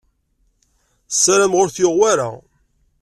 [1.13, 2.29] Ssarameɣ ur t-yuɣ wara.